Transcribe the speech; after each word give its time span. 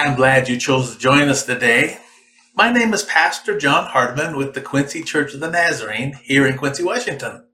I'm 0.00 0.16
glad 0.16 0.48
you 0.48 0.56
chose 0.56 0.94
to 0.94 0.98
join 0.98 1.28
us 1.28 1.44
today. 1.44 1.98
My 2.54 2.72
name 2.72 2.94
is 2.94 3.02
Pastor 3.02 3.58
John 3.58 3.84
Hardiman 3.84 4.34
with 4.34 4.54
the 4.54 4.62
Quincy 4.62 5.02
Church 5.02 5.34
of 5.34 5.40
the 5.40 5.50
Nazarene 5.50 6.14
here 6.22 6.46
in 6.46 6.56
Quincy, 6.56 6.82
Washington. 6.82 7.44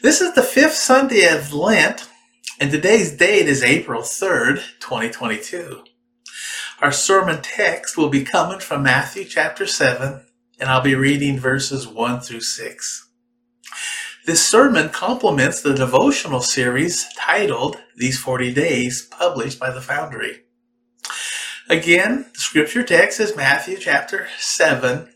This 0.00 0.22
is 0.22 0.34
the 0.34 0.42
fifth 0.42 0.76
Sunday 0.76 1.28
of 1.28 1.52
Lent, 1.52 2.08
and 2.58 2.70
today's 2.70 3.14
date 3.14 3.46
is 3.46 3.62
April 3.62 4.00
3rd, 4.00 4.62
2022. 4.80 5.84
Our 6.80 6.92
sermon 6.92 7.42
text 7.42 7.94
will 7.94 8.08
be 8.08 8.24
coming 8.24 8.60
from 8.60 8.82
Matthew 8.82 9.26
chapter 9.26 9.66
7, 9.66 10.24
and 10.58 10.70
I'll 10.70 10.80
be 10.80 10.94
reading 10.94 11.38
verses 11.38 11.86
1 11.86 12.20
through 12.20 12.40
6. 12.40 13.08
This 14.24 14.42
sermon 14.42 14.88
complements 14.88 15.60
the 15.60 15.74
devotional 15.74 16.40
series 16.40 17.06
titled 17.18 17.76
These 17.98 18.18
40 18.18 18.54
Days, 18.54 19.02
published 19.02 19.58
by 19.58 19.70
the 19.70 19.82
Foundry. 19.82 20.44
Again, 21.70 22.26
the 22.34 22.40
scripture 22.40 22.82
text 22.82 23.20
is 23.20 23.36
Matthew 23.36 23.76
chapter 23.78 24.26
7, 24.40 25.08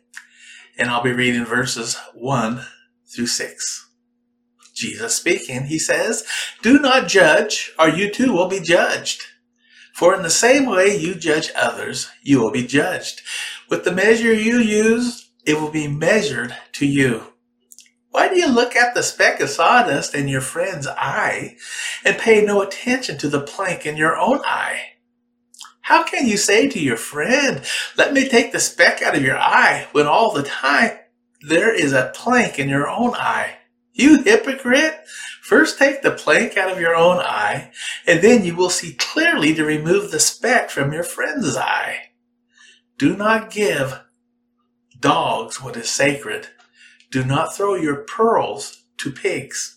and 0.78 0.88
I'll 0.88 1.02
be 1.02 1.10
reading 1.10 1.44
verses 1.44 1.96
1 2.14 2.64
through 3.12 3.26
6. 3.26 3.90
Jesus 4.72 5.16
speaking, 5.16 5.64
he 5.64 5.80
says, 5.80 6.24
Do 6.62 6.78
not 6.78 7.08
judge, 7.08 7.72
or 7.76 7.88
you 7.88 8.08
too 8.08 8.32
will 8.32 8.46
be 8.46 8.60
judged. 8.60 9.20
For 9.96 10.14
in 10.14 10.22
the 10.22 10.30
same 10.30 10.66
way 10.66 10.96
you 10.96 11.16
judge 11.16 11.50
others, 11.56 12.08
you 12.22 12.38
will 12.38 12.52
be 12.52 12.64
judged. 12.64 13.22
With 13.68 13.82
the 13.82 13.90
measure 13.90 14.32
you 14.32 14.58
use, 14.58 15.28
it 15.44 15.60
will 15.60 15.72
be 15.72 15.88
measured 15.88 16.56
to 16.74 16.86
you. 16.86 17.32
Why 18.10 18.28
do 18.28 18.38
you 18.38 18.48
look 18.48 18.76
at 18.76 18.94
the 18.94 19.02
speck 19.02 19.40
of 19.40 19.50
sawdust 19.50 20.14
in 20.14 20.28
your 20.28 20.40
friend's 20.40 20.86
eye 20.86 21.56
and 22.04 22.16
pay 22.16 22.44
no 22.44 22.62
attention 22.62 23.18
to 23.18 23.28
the 23.28 23.40
plank 23.40 23.84
in 23.84 23.96
your 23.96 24.16
own 24.16 24.38
eye? 24.44 24.93
How 25.84 26.02
can 26.02 26.26
you 26.26 26.38
say 26.38 26.66
to 26.66 26.80
your 26.80 26.96
friend, 26.96 27.62
let 27.94 28.14
me 28.14 28.26
take 28.26 28.52
the 28.52 28.58
speck 28.58 29.02
out 29.02 29.14
of 29.14 29.22
your 29.22 29.36
eye 29.36 29.86
when 29.92 30.06
all 30.06 30.32
the 30.32 30.42
time 30.42 30.92
there 31.42 31.74
is 31.74 31.92
a 31.92 32.10
plank 32.14 32.58
in 32.58 32.70
your 32.70 32.88
own 32.88 33.12
eye? 33.12 33.58
You 33.92 34.22
hypocrite! 34.22 35.04
First 35.42 35.78
take 35.78 36.00
the 36.00 36.10
plank 36.10 36.56
out 36.56 36.72
of 36.72 36.80
your 36.80 36.96
own 36.96 37.18
eye, 37.18 37.70
and 38.06 38.22
then 38.22 38.46
you 38.46 38.56
will 38.56 38.70
see 38.70 38.94
clearly 38.94 39.54
to 39.56 39.62
remove 39.66 40.10
the 40.10 40.20
speck 40.20 40.70
from 40.70 40.94
your 40.94 41.02
friend's 41.02 41.54
eye. 41.54 42.12
Do 42.96 43.14
not 43.14 43.50
give 43.50 44.00
dogs 44.98 45.62
what 45.62 45.76
is 45.76 45.90
sacred. 45.90 46.48
Do 47.10 47.26
not 47.26 47.54
throw 47.54 47.74
your 47.74 48.04
pearls 48.04 48.84
to 48.96 49.12
pigs. 49.12 49.76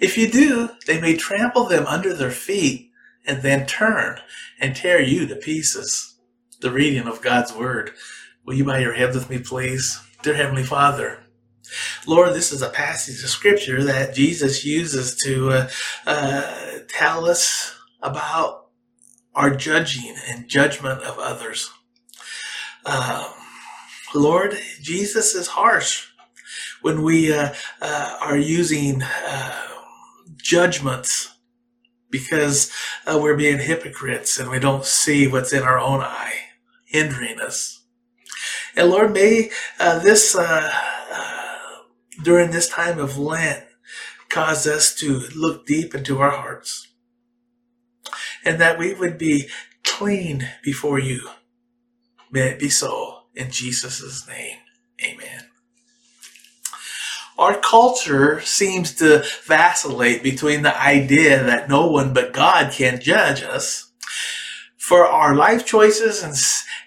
If 0.00 0.16
you 0.16 0.26
do, 0.30 0.70
they 0.86 0.98
may 1.02 1.16
trample 1.16 1.66
them 1.66 1.84
under 1.86 2.14
their 2.14 2.30
feet 2.30 2.92
and 3.26 3.42
then 3.42 3.66
turn 3.66 4.20
and 4.60 4.76
tear 4.76 5.00
you 5.00 5.26
to 5.26 5.36
pieces. 5.36 6.16
The 6.60 6.70
reading 6.70 7.06
of 7.06 7.20
God's 7.20 7.54
Word. 7.54 7.92
Will 8.44 8.54
you 8.54 8.64
bow 8.64 8.76
your 8.76 8.94
head 8.94 9.14
with 9.14 9.28
me, 9.28 9.38
please? 9.38 10.00
Dear 10.22 10.34
Heavenly 10.34 10.62
Father, 10.62 11.20
Lord, 12.06 12.34
this 12.34 12.52
is 12.52 12.62
a 12.62 12.70
passage 12.70 13.22
of 13.22 13.30
Scripture 13.30 13.82
that 13.84 14.14
Jesus 14.14 14.64
uses 14.64 15.16
to 15.24 15.50
uh, 15.50 15.68
uh, 16.06 16.78
tell 16.88 17.26
us 17.26 17.74
about 18.02 18.66
our 19.34 19.50
judging 19.50 20.14
and 20.28 20.48
judgment 20.48 21.02
of 21.02 21.18
others. 21.18 21.70
Um, 22.86 23.26
Lord, 24.14 24.56
Jesus 24.80 25.34
is 25.34 25.48
harsh 25.48 26.06
when 26.82 27.02
we 27.02 27.32
uh, 27.32 27.54
uh 27.80 28.18
are 28.20 28.36
using 28.36 29.02
uh, 29.02 29.62
judgments 30.36 31.33
because 32.14 32.70
uh, 33.08 33.18
we're 33.20 33.36
being 33.36 33.58
hypocrites 33.58 34.38
and 34.38 34.48
we 34.48 34.60
don't 34.60 34.84
see 34.84 35.26
what's 35.26 35.52
in 35.52 35.64
our 35.64 35.80
own 35.80 36.00
eye, 36.00 36.34
hindering 36.84 37.40
us. 37.40 37.82
And 38.76 38.88
Lord, 38.88 39.12
may 39.12 39.50
uh, 39.80 39.98
this, 39.98 40.36
uh, 40.36 40.70
uh, 41.12 41.58
during 42.22 42.52
this 42.52 42.68
time 42.68 43.00
of 43.00 43.18
Lent, 43.18 43.64
cause 44.28 44.64
us 44.64 44.94
to 44.94 45.22
look 45.34 45.66
deep 45.66 45.92
into 45.92 46.20
our 46.20 46.30
hearts 46.30 46.86
and 48.44 48.60
that 48.60 48.78
we 48.78 48.94
would 48.94 49.18
be 49.18 49.48
clean 49.82 50.48
before 50.62 51.00
you. 51.00 51.30
May 52.30 52.50
it 52.50 52.60
be 52.60 52.68
so 52.68 53.24
in 53.34 53.50
Jesus' 53.50 54.26
name. 54.28 54.58
Amen. 55.04 55.53
Our 57.38 57.58
culture 57.58 58.40
seems 58.42 58.94
to 58.96 59.24
vacillate 59.44 60.22
between 60.22 60.62
the 60.62 60.80
idea 60.80 61.42
that 61.42 61.68
no 61.68 61.86
one 61.86 62.12
but 62.12 62.32
God 62.32 62.72
can 62.72 63.00
judge 63.00 63.42
us 63.42 63.90
for 64.76 65.06
our 65.06 65.34
life 65.34 65.64
choices 65.66 66.22
and, 66.22 66.36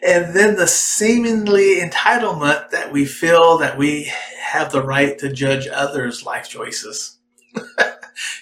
and 0.04 0.36
then 0.36 0.56
the 0.56 0.68
seemingly 0.68 1.80
entitlement 1.82 2.70
that 2.70 2.92
we 2.92 3.06
feel 3.06 3.58
that 3.58 3.78
we 3.78 4.12
have 4.40 4.72
the 4.72 4.84
right 4.84 5.18
to 5.20 5.34
judge 5.34 5.68
others' 5.68 6.24
life 6.24 6.48
choices. 6.48 7.18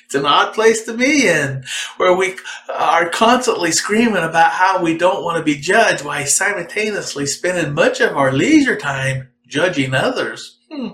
it's 0.06 0.14
an 0.14 0.26
odd 0.26 0.54
place 0.54 0.84
to 0.86 0.94
be 0.94 1.28
in 1.28 1.64
where 1.98 2.16
we 2.16 2.36
are 2.72 3.10
constantly 3.10 3.72
screaming 3.72 4.24
about 4.24 4.52
how 4.52 4.84
we 4.84 4.98
don't 4.98 5.24
want 5.24 5.38
to 5.38 5.44
be 5.44 5.60
judged 5.60 6.04
while 6.04 6.26
simultaneously 6.26 7.26
spending 7.26 7.74
much 7.74 8.00
of 8.00 8.16
our 8.16 8.32
leisure 8.32 8.76
time 8.76 9.30
judging 9.48 9.94
others. 9.94 10.60
Hmm. 10.70 10.90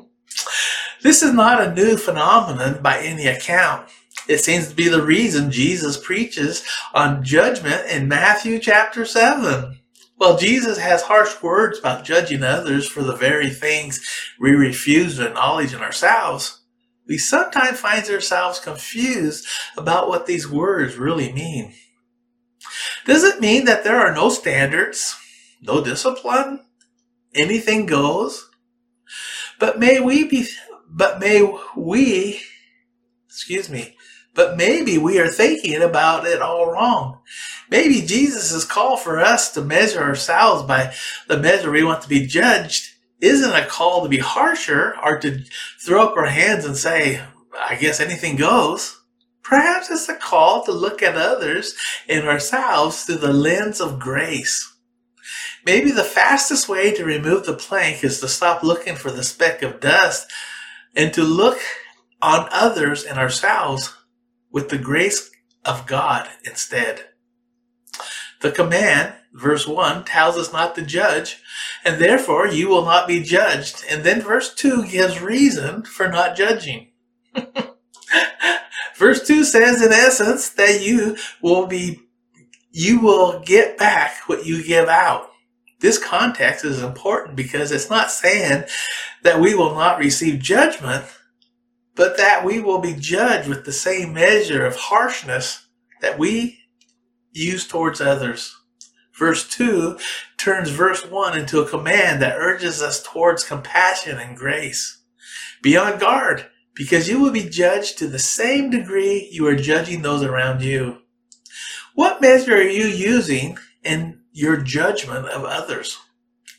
This 1.04 1.24
is 1.24 1.34
not 1.34 1.62
a 1.62 1.74
new 1.74 1.98
phenomenon 1.98 2.82
by 2.82 3.00
any 3.00 3.26
account. 3.26 3.90
It 4.28 4.40
seems 4.40 4.68
to 4.68 4.76
be 4.76 4.88
the 4.88 5.02
reason 5.02 5.52
Jesus 5.52 5.98
preaches 5.98 6.64
on 6.94 7.24
judgment 7.24 7.88
in 7.90 8.08
Matthew 8.08 8.60
chapter 8.60 9.04
7. 9.04 9.80
Well, 10.18 10.38
Jesus 10.38 10.78
has 10.78 11.02
harsh 11.02 11.42
words 11.42 11.80
about 11.80 12.06
judging 12.06 12.44
others 12.44 12.88
for 12.88 13.02
the 13.02 13.16
very 13.16 13.50
things 13.50 14.00
we 14.40 14.52
refuse 14.52 15.18
to 15.18 15.28
acknowledge 15.28 15.74
in 15.74 15.82
ourselves. 15.82 16.62
We 17.08 17.18
sometimes 17.18 17.80
find 17.80 18.08
ourselves 18.08 18.60
confused 18.60 19.48
about 19.76 20.08
what 20.08 20.28
these 20.28 20.48
words 20.48 20.98
really 20.98 21.34
mean. 21.34 21.74
Does 23.06 23.24
it 23.24 23.42
mean 23.42 23.66
that 23.66 23.84
there 23.84 24.00
are 24.00 24.14
no 24.14 24.30
standards, 24.30 25.18
no 25.62 25.84
discipline, 25.84 26.60
anything 27.34 27.88
goes? 27.88 28.48
But 29.60 29.80
may 29.80 30.00
we 30.00 30.26
be 30.26 30.48
but 30.92 31.20
may 31.20 31.50
we, 31.76 32.42
excuse 33.28 33.70
me, 33.70 33.96
but 34.34 34.58
maybe 34.58 34.98
we 34.98 35.20
are 35.20 35.28
thinking 35.28 35.82
about 35.82 36.26
it 36.26 36.42
all 36.42 36.72
wrong. 36.72 37.20
Maybe 37.70 38.02
Jesus' 38.02 38.66
call 38.66 38.98
for 38.98 39.20
us 39.20 39.52
to 39.54 39.62
measure 39.62 40.02
ourselves 40.02 40.64
by 40.64 40.94
the 41.28 41.38
measure 41.38 41.72
we 41.72 41.84
want 41.84 42.02
to 42.04 42.10
be 42.10 42.26
judged 42.26 42.90
isn't 43.22 43.54
a 43.54 43.66
call 43.66 44.04
to 44.04 44.10
be 44.10 44.18
harsher 44.18 44.96
or 45.04 45.20
to 45.20 45.44
throw 45.80 46.08
up 46.08 46.18
our 46.18 46.26
hands 46.26 46.66
and 46.66 46.76
say, 46.76 47.22
I 47.58 47.76
guess 47.76 48.00
anything 48.00 48.36
goes. 48.36 49.00
Perhaps 49.44 49.90
it's 49.90 50.10
a 50.10 50.16
call 50.16 50.64
to 50.64 50.72
look 50.72 51.02
at 51.02 51.16
others 51.16 51.76
and 52.08 52.28
ourselves 52.28 53.04
through 53.04 53.18
the 53.18 53.34
lens 53.34 53.80
of 53.80 54.00
grace. 54.00 54.68
Maybe 55.66 55.92
the 55.92 56.04
fastest 56.04 56.68
way 56.68 56.94
to 56.94 57.06
remove 57.06 57.46
the 57.46 57.54
plank 57.54 58.04
is 58.04 58.20
to 58.20 58.28
stop 58.28 58.64
looking 58.64 58.96
for 58.96 59.12
the 59.12 59.24
speck 59.24 59.62
of 59.62 59.80
dust 59.80 60.28
and 60.96 61.14
to 61.14 61.24
look 61.24 61.60
on 62.22 62.48
others 62.52 63.04
and 63.04 63.18
ourselves 63.18 63.96
with 64.52 64.70
the 64.70 64.78
grace 64.78 65.32
of 65.66 65.88
God 65.88 66.28
instead. 66.44 67.06
The 68.42 68.52
command, 68.52 69.14
verse 69.34 69.68
1, 69.68 70.06
tells 70.06 70.38
us 70.38 70.52
not 70.52 70.76
to 70.76 70.82
judge, 70.82 71.42
and 71.86 72.02
therefore 72.02 72.48
you 72.48 72.68
will 72.68 72.84
not 72.84 73.08
be 73.08 73.22
judged. 73.22 73.84
And 73.90 74.04
then 74.04 74.22
verse 74.22 74.54
2 74.54 74.88
gives 74.88 75.22
reason 75.22 75.84
for 75.84 76.08
not 76.08 76.36
judging. 76.36 76.88
verse 78.96 79.26
2 79.26 79.44
says, 79.44 79.82
in 79.82 79.94
essence, 79.94 80.50
that 80.50 80.82
you 80.82 81.18
will 81.42 81.68
be, 81.68 82.02
you 82.72 83.00
will 83.00 83.40
get 83.42 83.78
back 83.78 84.28
what 84.28 84.46
you 84.46 84.64
give 84.64 84.90
out. 84.90 85.31
This 85.82 85.98
context 85.98 86.64
is 86.64 86.84
important 86.84 87.36
because 87.36 87.72
it's 87.72 87.90
not 87.90 88.12
saying 88.12 88.66
that 89.24 89.40
we 89.40 89.56
will 89.56 89.74
not 89.74 89.98
receive 89.98 90.40
judgment, 90.40 91.06
but 91.96 92.18
that 92.18 92.46
we 92.46 92.60
will 92.60 92.80
be 92.80 92.94
judged 92.94 93.50
with 93.50 93.66
the 93.66 93.74
same 93.74 94.14
measure 94.14 94.66
of 94.66 94.76
harshness 94.76 95.68
that 96.02 96.20
we 96.20 96.60
use 97.32 97.68
towards 97.68 98.00
others. 98.00 98.56
Verse 99.18 99.48
2 99.50 99.98
turns 100.38 100.70
verse 100.70 101.06
1 101.06 101.38
into 101.38 101.62
a 101.62 101.68
command 101.68 102.22
that 102.22 102.38
urges 102.38 102.82
us 102.82 103.02
towards 103.04 103.44
compassion 103.44 104.20
and 104.20 104.38
grace. 104.38 105.02
Be 105.62 105.78
on 105.78 106.00
guard 106.00 106.48
because 106.76 107.10
you 107.10 107.20
will 107.20 107.32
be 107.32 107.50
judged 107.50 107.98
to 107.98 108.08
the 108.08 108.20
same 108.20 108.70
degree 108.70 109.30
you 109.32 109.48
are 109.48 109.56
judging 109.56 110.02
those 110.02 110.24
around 110.24 110.62
you. 110.62 111.00
What 111.94 112.22
measure 112.22 112.56
are 112.56 112.62
you 112.62 112.86
using 112.86 113.58
in 113.84 114.21
your 114.32 114.58
judgment 114.58 115.28
of 115.28 115.44
others? 115.44 115.98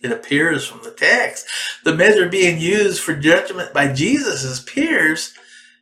it 0.03 0.13
appears 0.13 0.67
from 0.67 0.83
the 0.83 0.91
text. 0.91 1.47
The 1.85 1.95
measure 1.95 2.29
being 2.29 2.61
used 2.61 3.01
for 3.01 3.15
judgment 3.15 3.73
by 3.73 3.93
Jesus' 3.93 4.61
peers 4.61 5.35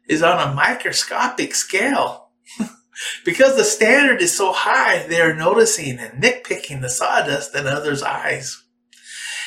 is 0.08 0.22
on 0.22 0.38
a 0.38 0.54
microscopic 0.54 1.54
scale. 1.54 2.28
Because 3.24 3.56
the 3.56 3.64
standard 3.64 4.20
is 4.20 4.36
so 4.36 4.52
high, 4.52 5.06
they 5.06 5.22
are 5.22 5.34
noticing 5.34 5.98
and 5.98 6.22
nitpicking 6.22 6.82
the 6.82 6.90
sawdust 6.90 7.56
in 7.56 7.66
others' 7.66 8.02
eyes. 8.02 8.62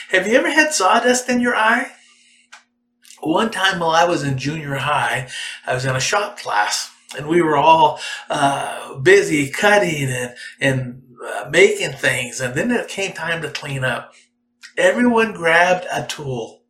Have 0.09 0.25
you 0.25 0.33
ever 0.33 0.49
had 0.49 0.73
sawdust 0.73 1.29
in 1.29 1.39
your 1.39 1.55
eye? 1.55 1.91
One 3.21 3.51
time 3.51 3.79
while 3.79 3.91
I 3.91 4.05
was 4.05 4.23
in 4.23 4.39
junior 4.39 4.73
high, 4.73 5.29
I 5.67 5.75
was 5.75 5.85
in 5.85 5.95
a 5.95 5.99
shop 5.99 6.39
class 6.39 6.89
and 7.15 7.27
we 7.27 7.43
were 7.43 7.55
all 7.55 7.99
uh, 8.27 8.95
busy 8.95 9.51
cutting 9.51 10.09
and, 10.09 10.35
and 10.59 11.02
uh, 11.25 11.49
making 11.49 11.93
things. 11.93 12.41
And 12.41 12.55
then 12.55 12.71
it 12.71 12.87
came 12.87 13.13
time 13.13 13.41
to 13.41 13.49
clean 13.49 13.83
up. 13.83 14.13
Everyone 14.77 15.33
grabbed 15.33 15.85
a 15.91 16.05
tool. 16.05 16.61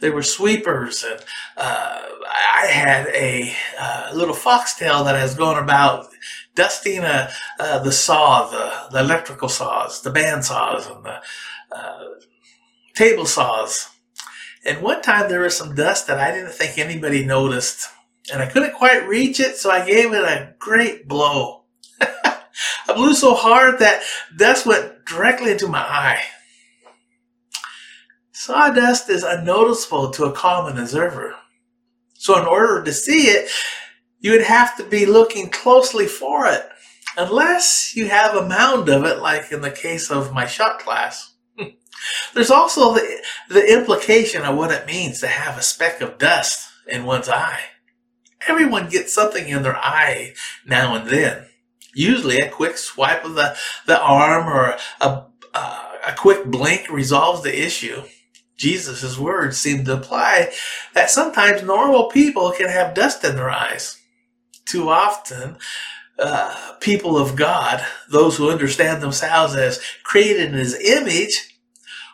There 0.00 0.12
were 0.12 0.22
sweepers 0.22 1.04
and 1.04 1.20
uh, 1.56 2.02
I 2.32 2.66
had 2.66 3.06
a 3.08 3.54
uh, 3.78 4.12
little 4.14 4.34
foxtail 4.34 5.04
that 5.04 5.14
I 5.14 5.22
was 5.22 5.34
going 5.34 5.62
about 5.62 6.06
dusting 6.54 7.00
uh, 7.00 7.30
uh, 7.58 7.78
the 7.80 7.92
saw, 7.92 8.48
the, 8.48 8.92
the 8.92 9.00
electrical 9.00 9.48
saws, 9.48 10.02
the 10.02 10.10
band 10.10 10.44
saws, 10.44 10.86
and 10.86 11.04
the 11.04 11.20
table 12.94 13.26
saws. 13.26 13.88
And 14.64 14.82
one 14.82 15.00
time 15.00 15.28
there 15.28 15.40
was 15.40 15.56
some 15.56 15.74
dust 15.74 16.06
that 16.06 16.18
I 16.18 16.32
didn't 16.32 16.52
think 16.52 16.76
anybody 16.76 17.24
noticed, 17.24 17.88
and 18.32 18.42
I 18.42 18.46
couldn't 18.46 18.74
quite 18.74 19.08
reach 19.08 19.40
it, 19.40 19.56
so 19.56 19.70
I 19.70 19.86
gave 19.86 20.12
it 20.12 20.22
a 20.22 20.54
great 20.58 21.08
blow. 21.08 21.59
I 22.90 22.94
blew 22.94 23.14
so 23.14 23.34
hard 23.34 23.78
that 23.78 24.02
dust 24.36 24.66
went 24.66 25.06
directly 25.06 25.52
into 25.52 25.68
my 25.68 25.78
eye. 25.78 26.24
Sawdust 28.32 29.08
is 29.08 29.22
unnoticeable 29.22 30.10
to 30.10 30.24
a 30.24 30.32
common 30.32 30.76
observer. 30.76 31.36
So 32.14 32.40
in 32.40 32.46
order 32.46 32.82
to 32.82 32.92
see 32.92 33.28
it, 33.28 33.48
you 34.18 34.32
would 34.32 34.42
have 34.42 34.76
to 34.76 34.82
be 34.82 35.06
looking 35.06 35.50
closely 35.50 36.06
for 36.06 36.46
it, 36.46 36.68
unless 37.16 37.94
you 37.94 38.08
have 38.08 38.34
a 38.34 38.48
mound 38.48 38.88
of 38.88 39.04
it, 39.04 39.20
like 39.20 39.52
in 39.52 39.60
the 39.60 39.70
case 39.70 40.10
of 40.10 40.32
my 40.32 40.46
shot 40.46 40.80
class. 40.80 41.34
There's 42.34 42.50
also 42.50 42.94
the, 42.94 43.22
the 43.48 43.72
implication 43.72 44.42
of 44.42 44.56
what 44.56 44.72
it 44.72 44.86
means 44.86 45.20
to 45.20 45.28
have 45.28 45.56
a 45.56 45.62
speck 45.62 46.00
of 46.00 46.18
dust 46.18 46.68
in 46.88 47.04
one's 47.04 47.28
eye. 47.28 47.60
Everyone 48.48 48.88
gets 48.88 49.14
something 49.14 49.46
in 49.48 49.62
their 49.62 49.76
eye 49.76 50.34
now 50.66 50.96
and 50.96 51.08
then. 51.08 51.46
Usually 51.94 52.38
a 52.38 52.50
quick 52.50 52.78
swipe 52.78 53.24
of 53.24 53.34
the, 53.34 53.56
the 53.86 54.00
arm 54.00 54.48
or 54.48 54.76
a, 55.00 55.24
uh, 55.54 55.84
a 56.06 56.12
quick 56.16 56.46
blink 56.46 56.90
resolves 56.90 57.42
the 57.42 57.64
issue. 57.64 58.02
Jesus' 58.56 59.18
words 59.18 59.56
seem 59.56 59.84
to 59.84 59.94
imply 59.94 60.52
that 60.94 61.10
sometimes 61.10 61.62
normal 61.62 62.10
people 62.10 62.52
can 62.52 62.68
have 62.68 62.94
dust 62.94 63.24
in 63.24 63.34
their 63.34 63.50
eyes. 63.50 63.98
Too 64.66 64.90
often, 64.90 65.56
uh, 66.18 66.74
people 66.80 67.16
of 67.16 67.34
God, 67.34 67.84
those 68.10 68.36
who 68.36 68.50
understand 68.50 69.02
themselves 69.02 69.54
as 69.54 69.80
created 70.04 70.50
in 70.50 70.54
His 70.54 70.78
image, 70.78 71.58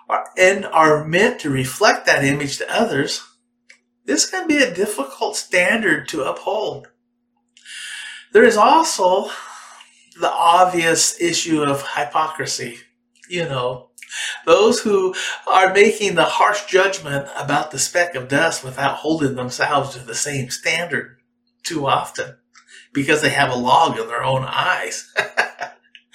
are, 0.09 0.27
and 0.39 0.65
are 0.67 1.05
meant 1.05 1.41
to 1.41 1.51
reflect 1.51 2.07
that 2.07 2.25
image 2.25 2.59
to 2.59 2.73
others, 2.75 3.23
this 4.05 4.31
can 4.31 4.47
be 4.47 4.59
a 4.59 4.73
difficult 4.73 5.37
standard 5.37 6.07
to 6.09 6.23
uphold. 6.23 6.89
There 8.33 8.45
is 8.45 8.57
also 8.57 9.31
the 10.21 10.33
obvious 10.33 11.21
issue 11.21 11.63
of 11.63 11.87
hypocrisy. 11.95 12.79
You 13.29 13.45
know, 13.45 13.91
those 14.45 14.81
who 14.81 15.15
are 15.47 15.73
making 15.73 16.15
the 16.15 16.25
harsh 16.25 16.67
judgment 16.67 17.29
about 17.37 17.71
the 17.71 17.79
speck 17.79 18.15
of 18.15 18.29
dust 18.29 18.65
without 18.65 18.97
holding 18.97 19.35
themselves 19.35 19.95
to 19.95 20.01
the 20.01 20.15
same 20.15 20.51
standard 20.51 21.19
too 21.63 21.87
often 21.87 22.37
because 22.93 23.21
they 23.21 23.31
have 23.31 23.51
a 23.51 23.57
log 23.57 23.99
in 23.99 24.07
their 24.07 24.25
own 24.25 24.45
eyes. 24.45 25.13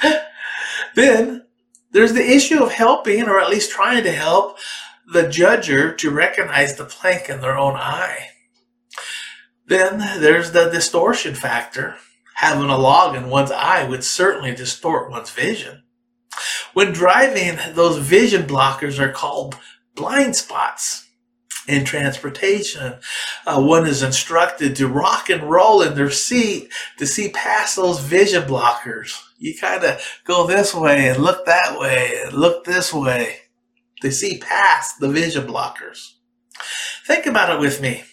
then 0.95 1.45
there's 1.91 2.13
the 2.13 2.27
issue 2.27 2.63
of 2.63 2.71
helping, 2.71 3.23
or 3.27 3.39
at 3.39 3.49
least 3.49 3.71
trying 3.71 4.03
to 4.03 4.11
help, 4.11 4.57
the 5.11 5.23
judger 5.23 5.95
to 5.97 6.09
recognize 6.09 6.75
the 6.75 6.85
plank 6.85 7.29
in 7.29 7.41
their 7.41 7.57
own 7.57 7.75
eye. 7.75 8.29
Then 9.67 9.99
there's 10.21 10.51
the 10.51 10.69
distortion 10.69 11.35
factor. 11.35 11.97
Having 12.41 12.71
a 12.71 12.77
log 12.77 13.15
in 13.15 13.29
one's 13.29 13.51
eye 13.51 13.87
would 13.87 14.03
certainly 14.03 14.55
distort 14.55 15.11
one's 15.11 15.29
vision. 15.29 15.83
When 16.73 16.91
driving, 16.91 17.59
those 17.75 17.99
vision 17.99 18.47
blockers 18.47 18.97
are 18.97 19.11
called 19.11 19.57
blind 19.95 20.35
spots. 20.35 21.07
In 21.67 21.85
transportation, 21.85 22.95
uh, 23.45 23.61
one 23.61 23.85
is 23.85 24.01
instructed 24.01 24.75
to 24.77 24.87
rock 24.87 25.29
and 25.29 25.51
roll 25.51 25.83
in 25.83 25.93
their 25.93 26.09
seat 26.09 26.73
to 26.97 27.05
see 27.05 27.29
past 27.29 27.75
those 27.75 27.99
vision 27.99 28.41
blockers. 28.41 29.21
You 29.37 29.55
kind 29.55 29.83
of 29.83 30.03
go 30.25 30.47
this 30.47 30.73
way 30.73 31.09
and 31.09 31.21
look 31.21 31.45
that 31.45 31.77
way 31.79 32.23
and 32.23 32.33
look 32.33 32.65
this 32.65 32.91
way 32.91 33.35
to 34.01 34.11
see 34.11 34.39
past 34.39 34.99
the 34.99 35.09
vision 35.09 35.45
blockers. 35.45 36.13
Think 37.05 37.27
about 37.27 37.53
it 37.53 37.59
with 37.59 37.79
me. 37.79 38.03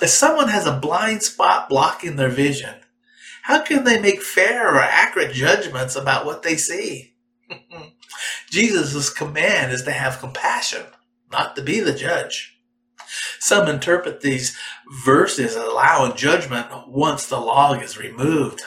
If 0.00 0.08
someone 0.08 0.48
has 0.48 0.66
a 0.66 0.80
blind 0.80 1.22
spot 1.22 1.68
blocking 1.68 2.16
their 2.16 2.30
vision, 2.30 2.76
how 3.44 3.60
can 3.60 3.84
they 3.84 4.00
make 4.00 4.22
fair 4.22 4.74
or 4.74 4.80
accurate 4.80 5.34
judgments 5.34 5.96
about 5.96 6.24
what 6.24 6.42
they 6.42 6.56
see? 6.56 7.12
Jesus' 8.50 9.10
command 9.10 9.70
is 9.70 9.82
to 9.82 9.90
have 9.90 10.18
compassion, 10.18 10.82
not 11.30 11.54
to 11.56 11.62
be 11.62 11.78
the 11.80 11.92
judge. 11.92 12.58
Some 13.38 13.68
interpret 13.68 14.22
these 14.22 14.56
verses 15.04 15.56
as 15.56 15.62
allowing 15.62 16.16
judgment 16.16 16.68
once 16.88 17.26
the 17.26 17.38
log 17.38 17.82
is 17.82 17.98
removed. 17.98 18.62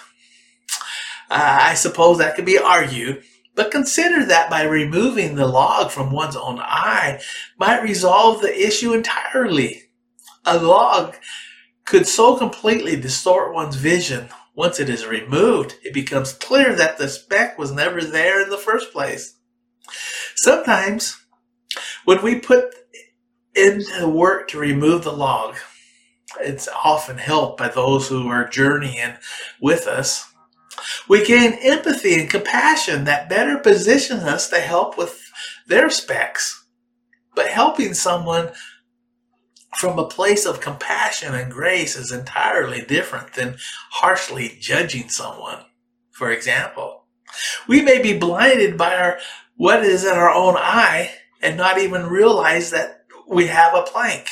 Uh, 1.27 1.57
I 1.61 1.73
suppose 1.73 2.19
that 2.19 2.35
could 2.35 2.45
be 2.45 2.59
argued, 2.59 3.23
but 3.55 3.71
consider 3.71 4.25
that 4.25 4.47
by 4.51 4.61
removing 4.61 5.33
the 5.33 5.47
log 5.47 5.89
from 5.89 6.11
one's 6.11 6.35
own 6.35 6.59
eye 6.59 7.19
might 7.57 7.81
resolve 7.81 8.41
the 8.41 8.55
issue 8.55 8.93
entirely. 8.93 9.85
A 10.45 10.59
log 10.59 11.15
could 11.83 12.07
so 12.07 12.37
completely 12.37 12.95
distort 12.95 13.55
one's 13.55 13.75
vision 13.75 14.29
once 14.57 14.79
it 14.79 14.89
is 14.89 15.05
removed, 15.05 15.75
it 15.83 15.93
becomes 15.93 16.33
clear 16.33 16.73
that 16.73 16.97
the 16.97 17.07
speck 17.07 17.59
was 17.59 17.71
never 17.71 18.01
there 18.01 18.41
in 18.41 18.49
the 18.49 18.57
first 18.57 18.91
place. 18.91 19.37
Sometimes, 20.35 21.15
when 22.05 22.23
we 22.23 22.39
put 22.39 22.73
in 23.55 23.83
the 23.99 24.09
work 24.09 24.47
to 24.47 24.57
remove 24.57 25.03
the 25.03 25.13
log, 25.13 25.55
it's 26.41 26.67
often 26.83 27.19
helped 27.19 27.59
by 27.59 27.67
those 27.67 28.09
who 28.09 28.29
are 28.29 28.49
journeying 28.49 29.17
with 29.61 29.85
us. 29.85 30.27
We 31.07 31.23
gain 31.23 31.53
empathy 31.61 32.19
and 32.19 32.29
compassion 32.29 33.03
that 33.03 33.29
better 33.29 33.59
position 33.59 34.19
us 34.21 34.49
to 34.49 34.59
help 34.59 34.97
with 34.97 35.21
their 35.67 35.91
specks. 35.91 36.65
But 37.35 37.49
helping 37.49 37.93
someone 37.93 38.49
from 39.77 39.99
a 39.99 40.07
place 40.07 40.45
of 40.45 40.59
compassion 40.59 41.35
and 41.35 41.51
grace 41.51 41.95
is 41.95 42.11
entirely 42.11 42.81
different 42.81 43.33
than 43.33 43.57
harshly 43.91 44.57
judging 44.59 45.07
someone. 45.07 45.63
For 46.11 46.31
example, 46.31 47.05
we 47.67 47.81
may 47.81 48.01
be 48.01 48.17
blinded 48.17 48.77
by 48.77 48.95
our 48.95 49.19
what 49.55 49.83
is 49.83 50.03
in 50.03 50.13
our 50.13 50.31
own 50.31 50.55
eye 50.57 51.11
and 51.41 51.57
not 51.57 51.77
even 51.77 52.07
realize 52.07 52.71
that 52.71 53.05
we 53.27 53.47
have 53.47 53.73
a 53.75 53.83
plank. 53.83 54.27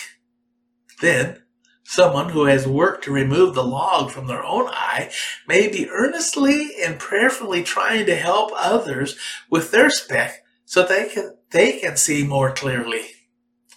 Then, 1.01 1.43
someone 1.83 2.29
who 2.29 2.45
has 2.45 2.67
worked 2.67 3.03
to 3.03 3.11
remove 3.11 3.53
the 3.53 3.63
log 3.63 4.09
from 4.09 4.27
their 4.27 4.43
own 4.43 4.67
eye 4.69 5.11
may 5.47 5.67
be 5.67 5.89
earnestly 5.89 6.71
and 6.83 6.97
prayerfully 6.97 7.63
trying 7.63 8.07
to 8.07 8.15
help 8.15 8.51
others 8.55 9.17
with 9.49 9.71
their 9.71 9.89
speck 9.89 10.43
so 10.65 10.83
they 10.83 11.07
can 11.09 11.37
they 11.51 11.79
can 11.79 11.95
see 11.95 12.25
more 12.25 12.51
clearly. 12.51 13.14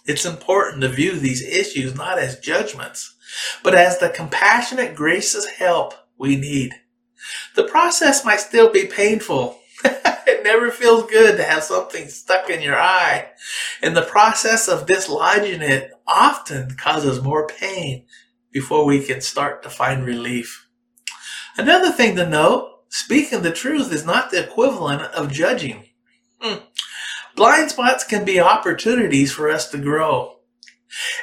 It's 0.09 0.25
important 0.25 0.81
to 0.81 0.89
view 0.89 1.19
these 1.19 1.43
issues 1.43 1.93
not 1.93 2.17
as 2.17 2.39
judgments, 2.39 3.13
but 3.63 3.75
as 3.75 3.99
the 3.99 4.09
compassionate 4.09 4.95
gracious 4.95 5.45
help 5.45 5.93
we 6.17 6.35
need. 6.35 6.73
The 7.55 7.65
process 7.65 8.25
might 8.25 8.39
still 8.39 8.71
be 8.73 8.87
painful. 8.87 9.59
it 9.83 10.43
never 10.43 10.71
feels 10.71 11.07
good 11.11 11.37
to 11.37 11.43
have 11.43 11.61
something 11.61 12.07
stuck 12.07 12.49
in 12.49 12.63
your 12.63 12.75
eye. 12.75 13.27
And 13.83 13.95
the 13.95 14.01
process 14.01 14.67
of 14.67 14.87
dislodging 14.87 15.61
it 15.61 15.91
often 16.07 16.75
causes 16.75 17.21
more 17.21 17.45
pain 17.45 18.07
before 18.51 18.85
we 18.85 19.05
can 19.05 19.21
start 19.21 19.61
to 19.61 19.69
find 19.69 20.03
relief. 20.03 20.67
Another 21.55 21.91
thing 21.91 22.15
to 22.15 22.27
note, 22.27 22.67
speaking 22.89 23.43
the 23.43 23.51
truth 23.51 23.93
is 23.93 24.07
not 24.07 24.31
the 24.31 24.43
equivalent 24.43 25.03
of 25.03 25.31
judging. 25.31 25.85
Hmm. 26.41 26.63
Blind 27.39 27.71
spots 27.71 28.03
can 28.03 28.25
be 28.25 28.37
opportunities 28.37 29.31
for 29.31 29.49
us 29.49 29.69
to 29.69 29.77
grow. 29.77 30.39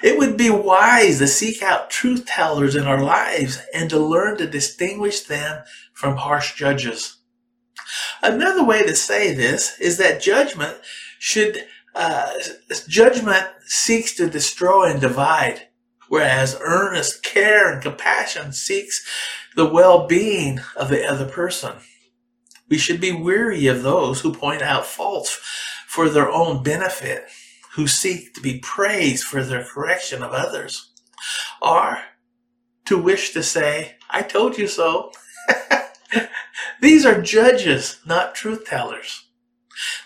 It 0.03 0.17
would 0.17 0.39
be 0.39 0.49
wise 0.49 1.19
to 1.19 1.29
seek 1.29 1.63
out 1.63 1.91
truth 1.91 2.25
tellers 2.25 2.75
in 2.75 2.85
our 2.85 3.03
lives 3.03 3.61
and 3.75 3.91
to 3.91 3.99
learn 3.99 4.39
to 4.39 4.47
distinguish 4.47 5.21
them 5.21 5.63
from 5.93 6.17
harsh 6.17 6.55
judges. 6.55 7.19
Another 8.23 8.65
way 8.65 8.83
to 8.83 8.97
say 8.97 9.35
this 9.35 9.79
is 9.79 9.99
that 9.99 10.23
judgment 10.23 10.79
should 11.19 11.67
uh, 11.95 12.33
judgment 12.89 13.49
seeks 13.67 14.15
to 14.15 14.31
destroy 14.31 14.91
and 14.91 15.03
divide, 15.03 15.69
whereas 16.09 16.57
earnest 16.63 17.25
care 17.25 17.71
and 17.71 17.83
compassion 17.83 18.55
seeks 18.55 19.07
the 19.55 19.69
well-being 19.69 20.61
of 20.77 20.89
the 20.89 21.07
other 21.07 21.27
person. 21.29 21.75
We 22.71 22.79
should 22.79 23.03
be 23.03 23.13
weary 23.13 23.67
of 23.67 23.83
those 23.83 24.23
who 24.23 24.33
point 24.33 24.63
out 24.63 24.87
faults 24.87 25.39
for 25.97 26.11
their 26.11 26.31
own 26.31 26.63
benefit, 26.63 27.25
who 27.73 27.87
seek 27.87 28.35
to 28.35 28.43
be 28.43 28.59
praised 28.59 29.25
for 29.25 29.43
their 29.43 29.65
correction 29.65 30.23
of 30.23 30.31
others, 30.31 30.91
or 31.63 31.97
to 32.85 32.99
wish 32.99 33.33
to 33.33 33.43
say, 33.43 33.95
I 34.11 34.21
told 34.21 34.59
you 34.59 34.67
so. 34.67 35.11
These 36.83 37.07
are 37.07 37.23
judges, 37.23 37.99
not 38.05 38.35
truth 38.35 38.67
tellers. 38.67 39.25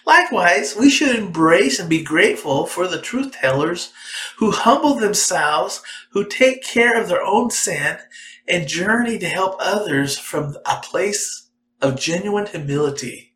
Likewise, 0.07 0.77
we 0.77 0.91
should 0.91 1.17
embrace 1.17 1.81
and 1.81 1.91
be 1.91 2.05
grateful 2.05 2.67
for 2.67 2.87
the 2.87 3.03
truth 3.03 3.33
tellers 3.33 3.93
who 4.39 4.53
humble 4.53 4.95
themselves, 4.95 5.83
who 6.13 6.25
take 6.25 6.63
care 6.63 7.01
of 7.03 7.09
their 7.09 7.25
own 7.25 7.51
sin, 7.51 7.99
and 8.47 8.69
journey 8.69 9.19
to 9.19 9.29
help 9.29 9.57
others 9.59 10.17
from 10.17 10.57
a 10.65 10.77
place 10.77 11.51
of 11.83 11.99
genuine 11.99 12.47
humility. 12.47 13.30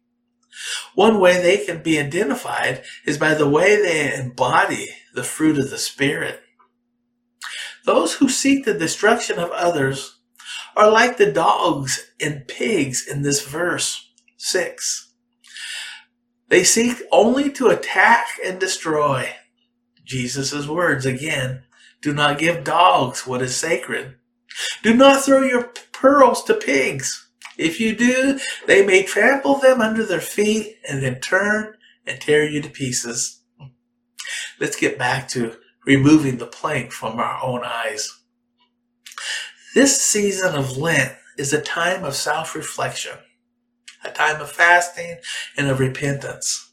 One 0.94 1.20
way 1.20 1.40
they 1.40 1.64
can 1.64 1.82
be 1.82 1.98
identified 1.98 2.82
is 3.06 3.18
by 3.18 3.34
the 3.34 3.48
way 3.48 3.76
they 3.76 4.14
embody 4.14 4.88
the 5.14 5.24
fruit 5.24 5.58
of 5.58 5.70
the 5.70 5.78
Spirit. 5.78 6.40
Those 7.84 8.14
who 8.14 8.28
seek 8.28 8.64
the 8.64 8.74
destruction 8.74 9.38
of 9.38 9.50
others 9.50 10.18
are 10.76 10.90
like 10.90 11.16
the 11.16 11.30
dogs 11.30 12.10
and 12.20 12.48
pigs 12.48 13.06
in 13.06 13.22
this 13.22 13.46
verse 13.46 14.10
6. 14.38 15.12
They 16.48 16.64
seek 16.64 17.02
only 17.10 17.50
to 17.52 17.68
attack 17.68 18.26
and 18.44 18.58
destroy. 18.58 19.30
Jesus' 20.04 20.66
words 20.66 21.06
again 21.06 21.64
do 22.04 22.12
not 22.12 22.38
give 22.38 22.64
dogs 22.64 23.26
what 23.26 23.40
is 23.40 23.56
sacred. 23.56 24.16
Do 24.82 24.94
not 24.94 25.24
throw 25.24 25.40
your 25.40 25.72
pearls 25.92 26.44
to 26.44 26.54
pigs. 26.54 27.23
If 27.56 27.80
you 27.80 27.94
do, 27.94 28.40
they 28.66 28.84
may 28.84 29.02
trample 29.02 29.56
them 29.56 29.80
under 29.80 30.04
their 30.04 30.20
feet 30.20 30.78
and 30.88 31.02
then 31.02 31.20
turn 31.20 31.76
and 32.06 32.20
tear 32.20 32.48
you 32.48 32.60
to 32.62 32.68
pieces. 32.68 33.40
Let's 34.60 34.76
get 34.76 34.98
back 34.98 35.28
to 35.28 35.56
removing 35.86 36.38
the 36.38 36.46
plank 36.46 36.92
from 36.92 37.18
our 37.18 37.42
own 37.42 37.62
eyes. 37.64 38.08
This 39.74 40.00
season 40.00 40.54
of 40.54 40.76
Lent 40.76 41.14
is 41.36 41.52
a 41.52 41.60
time 41.60 42.04
of 42.04 42.14
self 42.14 42.54
reflection, 42.54 43.18
a 44.04 44.10
time 44.10 44.40
of 44.40 44.50
fasting 44.50 45.18
and 45.56 45.68
of 45.68 45.80
repentance. 45.80 46.72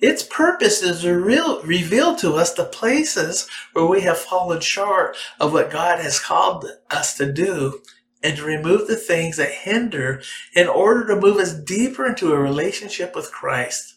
Its 0.00 0.22
purpose 0.22 0.82
is 0.82 1.02
to 1.02 1.14
reveal 1.14 2.16
to 2.16 2.34
us 2.34 2.54
the 2.54 2.64
places 2.64 3.46
where 3.74 3.84
we 3.84 4.00
have 4.00 4.16
fallen 4.16 4.60
short 4.60 5.14
of 5.38 5.52
what 5.52 5.70
God 5.70 6.00
has 6.00 6.18
called 6.18 6.66
us 6.90 7.14
to 7.18 7.30
do 7.30 7.82
and 8.22 8.36
to 8.36 8.44
remove 8.44 8.86
the 8.86 8.96
things 8.96 9.36
that 9.36 9.50
hinder 9.50 10.22
in 10.54 10.68
order 10.68 11.06
to 11.06 11.20
move 11.20 11.38
us 11.38 11.54
deeper 11.54 12.06
into 12.06 12.32
a 12.32 12.38
relationship 12.38 13.14
with 13.14 13.32
Christ. 13.32 13.96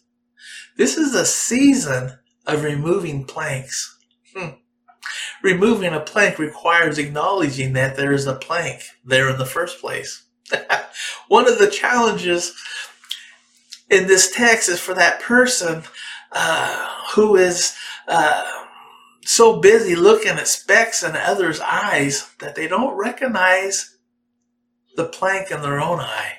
This 0.78 0.98
is 0.98 1.14
a 1.14 1.26
season 1.26 2.18
of 2.46 2.64
removing 2.64 3.26
planks. 3.26 3.98
Hmm. 4.36 4.50
Removing 5.42 5.94
a 5.94 6.00
plank 6.00 6.40
requires 6.40 6.98
acknowledging 6.98 7.74
that 7.74 7.98
there 7.98 8.14
is 8.14 8.26
a 8.26 8.36
plank 8.36 8.82
there 9.04 9.30
in 9.30 9.38
the 9.38 9.46
first 9.46 9.80
place. 9.80 10.24
One 11.28 11.48
of 11.48 11.60
the 11.60 11.70
challenges 11.70 12.54
in 13.90 14.08
this 14.08 14.32
text 14.32 14.70
is 14.70 14.80
for 14.80 14.94
that 14.94 15.22
person 15.22 15.84
uh, 16.32 16.90
who 17.14 17.36
is 17.36 17.76
uh, 18.08 18.64
so 19.26 19.60
busy 19.60 19.96
looking 19.96 20.32
at 20.32 20.48
specks 20.48 21.04
in 21.04 21.16
others' 21.16 21.60
eyes 21.60 22.32
that 22.40 22.56
they 22.56 22.68
don't 22.68 22.98
recognize 22.98 23.93
the 24.96 25.06
plank 25.06 25.52
in 25.52 25.62
their 25.62 25.80
own 25.80 26.00
eye. 26.00 26.34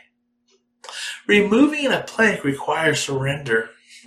Removing 1.26 1.86
a 1.86 2.00
plank 2.00 2.44
requires 2.44 3.00
surrender. 3.00 3.70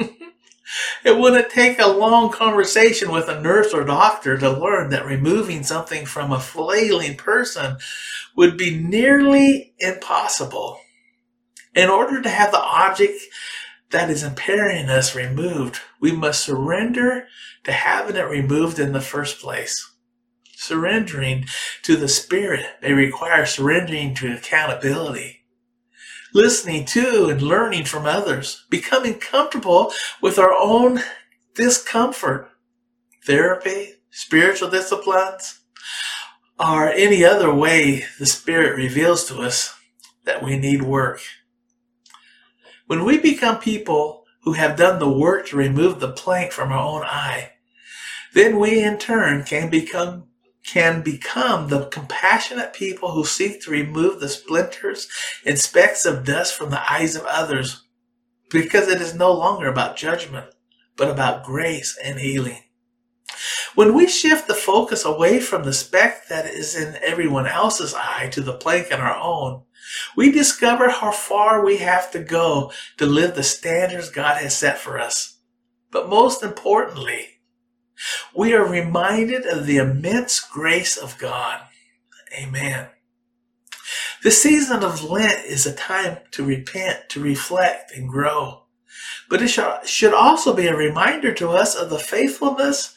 it 1.04 1.18
wouldn't 1.18 1.50
take 1.50 1.80
a 1.80 1.88
long 1.88 2.32
conversation 2.32 3.12
with 3.12 3.28
a 3.28 3.42
nurse 3.42 3.74
or 3.74 3.84
doctor 3.84 4.38
to 4.38 4.52
learn 4.52 4.90
that 4.92 5.06
removing 5.06 5.64
something 5.64 6.06
from 6.06 6.32
a 6.32 6.40
flailing 6.40 7.16
person 7.16 7.78
would 8.36 8.58
be 8.58 8.78
nearly 8.78 9.74
impossible. 9.80 10.80
In 11.76 11.90
order 11.90 12.22
to 12.22 12.30
have 12.30 12.52
the 12.52 12.62
object 12.62 13.20
that 13.92 14.10
is 14.10 14.24
impairing 14.24 14.90
us 14.90 15.16
removed, 15.16 15.80
we 16.00 16.12
must 16.12 16.44
surrender 16.44 17.28
to 17.64 17.72
having 17.72 18.16
it 18.16 18.22
removed 18.22 18.80
in 18.80 18.94
the 18.94 19.02
first 19.02 19.40
place. 19.40 19.92
Surrendering 20.68 21.46
to 21.84 21.96
the 21.96 22.10
Spirit 22.10 22.66
They 22.82 22.92
require 22.92 23.46
surrendering 23.46 24.14
to 24.16 24.34
accountability. 24.34 25.46
Listening 26.34 26.84
to 26.88 27.30
and 27.30 27.42
learning 27.42 27.86
from 27.86 28.06
others, 28.06 28.66
becoming 28.70 29.14
comfortable 29.14 29.94
with 30.22 30.38
our 30.38 30.52
own 30.52 31.00
discomfort. 31.56 32.50
Therapy, 33.26 33.94
spiritual 34.12 34.70
disciplines, 34.70 35.62
or 36.60 36.90
any 36.90 37.24
other 37.24 37.54
way 37.54 38.04
the 38.20 38.26
Spirit 38.26 38.76
reveals 38.76 39.24
to 39.30 39.40
us 39.40 39.74
that 40.26 40.44
we 40.44 40.58
need 40.58 40.82
work. 40.82 41.22
When 42.88 43.06
we 43.06 43.18
become 43.20 43.60
people 43.60 44.26
who 44.42 44.52
have 44.52 44.76
done 44.76 45.00
the 45.00 45.10
work 45.10 45.48
to 45.48 45.56
remove 45.56 46.02
the 46.02 46.12
plank 46.12 46.52
from 46.52 46.74
our 46.74 46.78
own 46.78 47.04
eye, 47.04 47.54
then 48.34 48.60
we 48.60 48.84
in 48.84 48.98
turn 48.98 49.46
can 49.46 49.70
become 49.70 50.27
can 50.68 51.02
become 51.02 51.70
the 51.70 51.86
compassionate 51.86 52.74
people 52.74 53.12
who 53.12 53.24
seek 53.24 53.62
to 53.62 53.72
remove 53.72 54.20
the 54.20 54.30
splinters 54.30 55.08
and 55.46 55.58
specks 55.58 56.06
of 56.06 56.26
dust 56.26 56.54
from 56.54 56.70
the 56.70 56.92
eyes 56.92 57.16
of 57.16 57.26
others 57.26 57.84
because 58.50 58.88
it 58.88 59.02
is 59.02 59.16
no 59.16 59.32
longer 59.32 59.68
about 59.68 59.98
judgment, 59.98 60.48
but 60.96 61.10
about 61.10 61.44
grace 61.44 61.98
and 62.04 62.20
healing. 62.20 62.64
When 63.76 63.94
we 63.94 64.08
shift 64.08 64.48
the 64.48 64.54
focus 64.54 65.06
away 65.06 65.40
from 65.40 65.64
the 65.64 65.74
speck 65.74 66.28
that 66.28 66.46
is 66.46 66.76
in 66.76 66.98
everyone 67.02 67.48
else's 67.48 67.94
eye 67.94 68.30
to 68.32 68.42
the 68.42 68.54
plank 68.54 68.92
in 68.92 69.00
our 69.00 69.18
own, 69.18 69.64
we 70.16 70.32
discover 70.32 70.90
how 70.90 71.12
far 71.12 71.64
we 71.64 71.78
have 71.78 72.12
to 72.12 72.20
go 72.20 72.72
to 72.98 73.06
live 73.06 73.36
the 73.36 73.44
standards 73.44 74.10
God 74.10 74.42
has 74.42 74.58
set 74.58 74.78
for 74.80 75.00
us. 75.00 75.38
But 75.92 76.10
most 76.10 76.44
importantly, 76.44 77.37
we 78.36 78.54
are 78.54 78.66
reminded 78.66 79.46
of 79.46 79.66
the 79.66 79.78
immense 79.78 80.40
grace 80.40 80.98
of 80.98 81.18
God. 81.18 81.62
Amen. 82.38 82.88
The 84.24 84.32
season 84.32 84.84
of 84.84 85.04
Lent 85.04 85.46
is 85.46 85.66
a 85.66 85.74
time 85.74 86.18
to 86.32 86.44
repent, 86.44 87.10
to 87.10 87.22
reflect, 87.22 87.92
and 87.96 88.10
grow. 88.10 88.64
But 89.30 89.42
it 89.42 89.50
should 89.86 90.14
also 90.14 90.54
be 90.54 90.68
a 90.68 90.76
reminder 90.76 91.34
to 91.34 91.50
us 91.50 91.76
of 91.76 91.90
the 91.90 92.00
faithfulness 92.00 92.94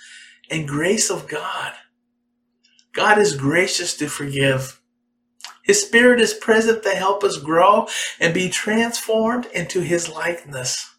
and 0.50 0.66
grace 0.66 1.10
of 1.10 1.28
God. 1.28 1.72
God 2.92 3.18
is 3.18 3.36
gracious 3.36 3.96
to 3.98 4.08
forgive. 4.08 4.80
His 5.62 5.82
Spirit 5.82 6.20
is 6.20 6.34
present 6.34 6.82
to 6.82 6.90
help 6.90 7.22
us 7.22 7.36
grow 7.36 7.86
and 8.18 8.34
be 8.34 8.48
transformed 8.48 9.46
into 9.54 9.80
His 9.80 10.08
likeness. 10.08 10.92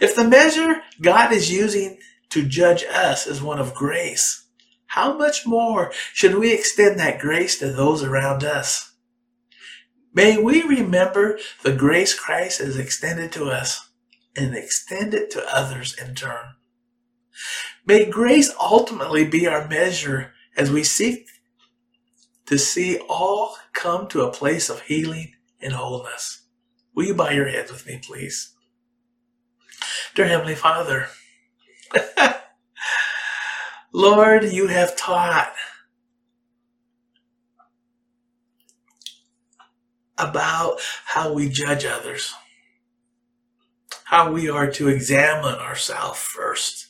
If 0.00 0.14
the 0.14 0.26
measure 0.26 0.82
God 1.02 1.32
is 1.32 1.50
using 1.50 1.98
to 2.34 2.42
judge 2.42 2.82
us 2.92 3.28
is 3.28 3.40
one 3.40 3.60
of 3.60 3.74
grace, 3.74 4.46
how 4.86 5.16
much 5.16 5.46
more 5.46 5.92
should 6.12 6.34
we 6.34 6.52
extend 6.52 6.98
that 6.98 7.20
grace 7.20 7.56
to 7.60 7.70
those 7.70 8.02
around 8.02 8.42
us? 8.42 8.92
May 10.12 10.36
we 10.36 10.62
remember 10.62 11.38
the 11.62 11.72
grace 11.72 12.12
Christ 12.12 12.58
has 12.58 12.76
extended 12.76 13.30
to 13.32 13.44
us 13.44 13.88
and 14.36 14.56
extend 14.56 15.14
it 15.14 15.30
to 15.30 15.56
others 15.56 15.94
in 15.96 16.16
turn. 16.16 16.56
May 17.86 18.04
grace 18.04 18.52
ultimately 18.60 19.24
be 19.24 19.46
our 19.46 19.68
measure 19.68 20.32
as 20.56 20.72
we 20.72 20.82
seek 20.82 21.28
to 22.46 22.58
see 22.58 22.98
all 23.08 23.56
come 23.74 24.08
to 24.08 24.22
a 24.22 24.32
place 24.32 24.68
of 24.68 24.82
healing 24.82 25.34
and 25.60 25.74
wholeness. 25.74 26.42
Will 26.96 27.04
you 27.04 27.14
bow 27.14 27.30
your 27.30 27.46
heads 27.46 27.70
with 27.70 27.86
me, 27.86 28.00
please? 28.04 28.52
Dear 30.16 30.26
Heavenly 30.26 30.56
Father, 30.56 31.06
Lord, 33.92 34.44
you 34.44 34.68
have 34.68 34.96
taught 34.96 35.52
about 40.18 40.80
how 41.06 41.32
we 41.32 41.48
judge 41.48 41.84
others, 41.84 42.34
how 44.04 44.32
we 44.32 44.48
are 44.48 44.70
to 44.72 44.88
examine 44.88 45.54
ourselves 45.54 46.20
first, 46.20 46.88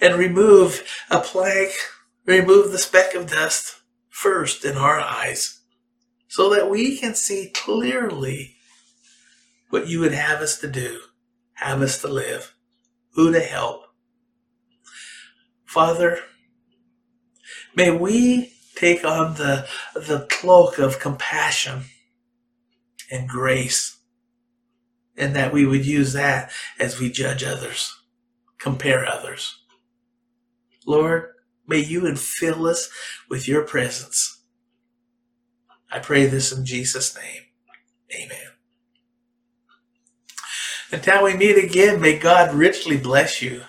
and 0.00 0.16
remove 0.16 0.84
a 1.10 1.20
plank, 1.20 1.72
remove 2.26 2.72
the 2.72 2.78
speck 2.78 3.14
of 3.14 3.30
dust 3.30 3.76
first 4.10 4.64
in 4.64 4.76
our 4.76 5.00
eyes 5.00 5.60
so 6.28 6.50
that 6.54 6.70
we 6.70 6.98
can 6.98 7.14
see 7.14 7.50
clearly 7.54 8.56
what 9.70 9.88
you 9.88 10.00
would 10.00 10.14
have 10.14 10.40
us 10.40 10.58
to 10.58 10.68
do, 10.68 11.00
have 11.54 11.82
us 11.82 12.00
to 12.02 12.08
live, 12.08 12.54
who 13.14 13.32
to 13.32 13.40
help. 13.40 13.83
Father, 15.74 16.20
May 17.74 17.90
we 17.90 18.52
take 18.76 19.04
on 19.04 19.34
the, 19.34 19.66
the 19.94 20.26
cloak 20.30 20.78
of 20.78 21.00
compassion 21.00 21.84
and 23.10 23.28
grace, 23.28 23.98
and 25.16 25.34
that 25.34 25.52
we 25.52 25.66
would 25.66 25.84
use 25.84 26.12
that 26.12 26.50
as 26.78 26.98
we 26.98 27.10
judge 27.10 27.42
others, 27.42 27.94
compare 28.58 29.06
others. 29.06 29.58
Lord, 30.86 31.30
may 31.66 31.78
you 31.78 32.02
infill 32.02 32.70
us 32.70 32.88
with 33.28 33.48
your 33.48 33.62
presence. 33.62 34.42
I 35.90 35.98
pray 35.98 36.26
this 36.26 36.52
in 36.52 36.64
Jesus' 36.64 37.16
name. 37.16 37.42
Amen. 38.14 38.38
Until 40.92 41.24
we 41.24 41.36
meet 41.36 41.56
again, 41.56 42.00
may 42.00 42.18
God 42.18 42.54
richly 42.54 42.96
bless 42.96 43.42
you. 43.42 43.62